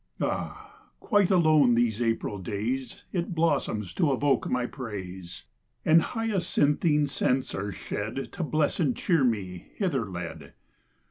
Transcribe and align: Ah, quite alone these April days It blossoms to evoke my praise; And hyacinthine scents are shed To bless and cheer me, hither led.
Ah, 0.19 0.87
quite 0.99 1.29
alone 1.29 1.75
these 1.75 2.01
April 2.01 2.39
days 2.39 3.03
It 3.13 3.35
blossoms 3.35 3.93
to 3.93 4.11
evoke 4.11 4.49
my 4.49 4.65
praise; 4.65 5.43
And 5.85 6.01
hyacinthine 6.01 7.05
scents 7.05 7.53
are 7.53 7.71
shed 7.71 8.31
To 8.31 8.41
bless 8.41 8.79
and 8.79 8.97
cheer 8.97 9.23
me, 9.23 9.67
hither 9.75 10.09
led. 10.09 10.53